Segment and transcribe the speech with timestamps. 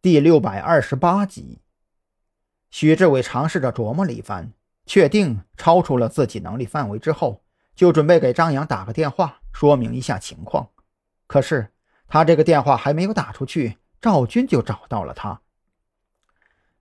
[0.00, 1.58] 第六百二十八集。
[2.70, 4.52] 许志伟尝试着琢磨了一番，
[4.86, 7.42] 确定超出了自己能力范围之后，
[7.74, 10.68] 就准备给张扬打个电话，说明一下情况。
[11.26, 11.72] 可是
[12.06, 15.40] 他这个电话还没有打出去，赵军就找到了他。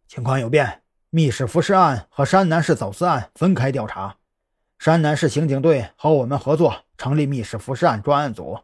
[0.08, 4.18] 情况有变，密室浮尸案和山南市走私案分开调查。
[4.78, 8.60] 山南市刑警队和我们合作，成立密室浮尸案专案组。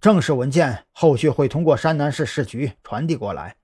[0.00, 3.54] 正式文件后续会通过山南市市局传递过来。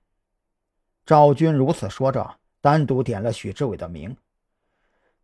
[1.09, 4.15] 赵军如此说着，单独点了许志伟的名。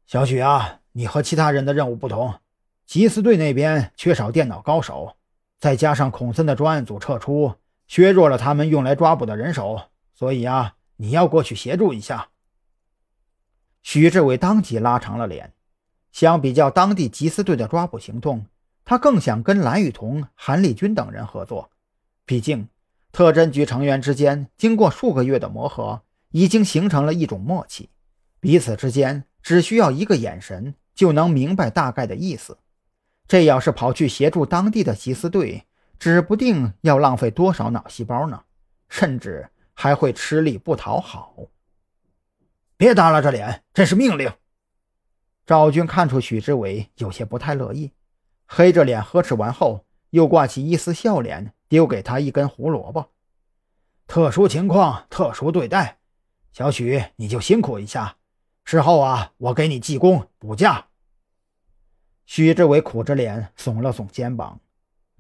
[0.08, 2.40] 小许啊，你和其他人的任务不同，
[2.88, 5.16] 缉私队那边缺少电脑高手，
[5.60, 7.54] 再加上孔森的专案组撤出，
[7.86, 9.80] 削弱了他们用来抓捕的人手，
[10.16, 12.30] 所以啊，你要过去协助一下。
[13.84, 15.54] 许志伟当即拉长了脸。
[16.12, 18.48] 相比较当地缉私队的抓捕行动，
[18.84, 21.70] 他更想跟蓝雨桐、韩立军等人合作。
[22.26, 22.70] 毕竟，
[23.16, 26.02] 特侦局成员之间经过数个月的磨合，
[26.32, 27.90] 已经形成了一种默契，
[28.42, 32.58] 彼此之间只需要一个眼神就能明白大概的意思。
[33.26, 35.64] 这要是跑去协助当地的缉私队，
[35.98, 38.44] 指不定要浪费多少脑细胞呢，
[38.90, 41.38] 甚至还会吃力不讨好。
[42.76, 44.30] 别耷拉着脸，这是命令。
[45.46, 47.94] 赵军看出许志伟有些不太乐意，
[48.46, 53.12] 黑着脸呵斥完后，又挂起一丝笑脸，丢给他一根胡萝卜。
[54.08, 56.00] 特殊情况，特殊对待，
[56.52, 58.18] 小许你就辛苦一下，
[58.64, 60.88] 事后啊，我给你记功补假。
[62.26, 64.60] 许志伟苦着脸耸了耸肩膀。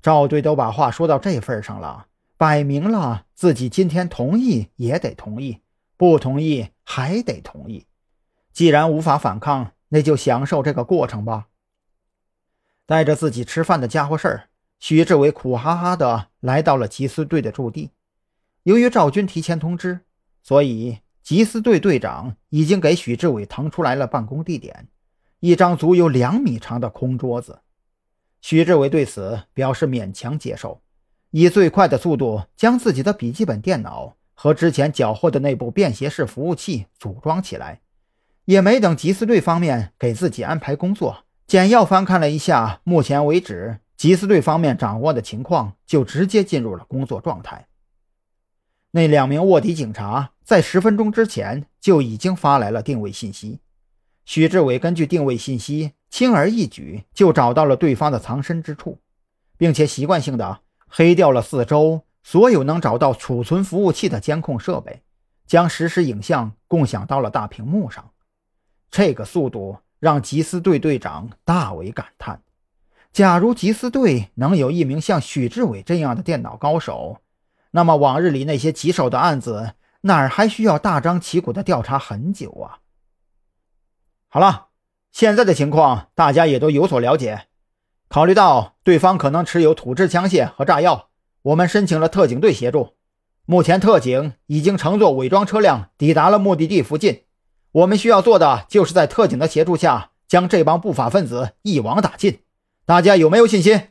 [0.02, 2.08] 赵队都把话说到这份上了，
[2.38, 5.62] 摆明了自己今天同意也得同意，
[5.98, 7.86] 不同意还得同意。
[8.52, 9.72] 既然无法反抗。
[9.90, 11.48] 那就享受这个过程吧。
[12.88, 14.50] 带着自己吃饭的家伙事儿，
[14.88, 17.90] 许志伟苦哈哈的来到了缉私队的驻地。
[18.62, 20.02] 由于赵军提前通知，
[20.44, 24.88] 所以缉私队队长已经给许志伟腾出来了办公地点，
[25.40, 27.62] 一张足有两米长的空桌子。
[28.42, 30.84] 许志伟对此表示勉强接受，
[31.32, 37.82] 以最快的速度将自己的笔记本电脑和之前缴获的那部便携式服务器组装起来。
[38.44, 47.68] 也没等缉私队方面给自己安排工作，简要翻看了一下目前为止缉私队方面掌握的情况，就直接进入了工作状态。
[48.92, 53.60] 那两名卧底警察在十分钟之前就已经发来了定位信息，
[54.26, 59.00] 许志伟根据定位信息，轻而易举就找到了对方的藏身之处，
[59.58, 65.04] 并且习惯性的黑掉了四周所有能找到储存服务器的监控设备，
[65.46, 68.12] 将实时影像共享到了大屏幕上。
[68.90, 72.42] 这个速度让缉私队队长大为感叹。
[73.16, 77.20] 假如缉私队能有一名像许志伟这样的电脑高手，
[77.72, 82.80] 那么往日里那些棘手的案子哪儿还需要大张旗鼓的调查很久啊？
[84.28, 84.68] 好了，
[85.14, 87.44] 现在的情况大家也都有所了解。
[88.10, 91.08] 考虑到对方可能持有土制枪械和炸药，
[91.44, 92.98] 我们申请了特警队协助。
[93.46, 97.22] 目前特警已经乘坐伪装车辆抵达了目的地附近。
[97.72, 102.40] 我们需要做的，就是在特警的协助下，将这帮不法分子一网打尽。
[102.86, 103.90] 大家有没有信心？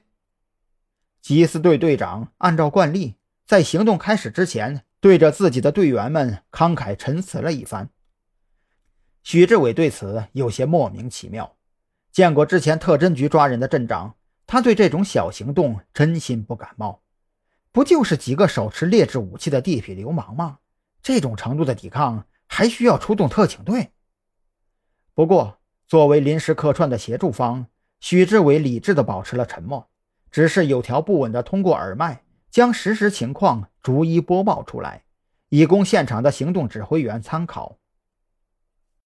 [1.20, 7.90] 缉私队队长按照惯例，在行动开始之前，对着自己的队员们慷慨陈词了一番。
[9.24, 11.56] 许志伟对此有些莫名其妙。
[12.12, 14.14] 见过之前特侦局抓人的镇长，
[14.46, 17.02] 他对这种小行动真心不感冒。
[17.72, 20.60] 不就是几个手持劣质武器的地痞流氓吗？
[21.02, 22.26] 这种程度的抵抗。
[22.46, 23.90] 还需要出动特警队。
[25.12, 27.66] 不过，作为临时客串的协助方，
[28.00, 29.88] 许志伟理智地保持了沉默，
[30.30, 35.04] 只是有条不紊地通过耳麦将实时情况逐一播报出来，
[35.48, 37.78] 以供现场的行动指挥员参考。